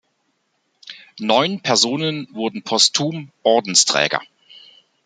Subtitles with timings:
[1.19, 4.19] Neun Personen wurden postum Ordensträger.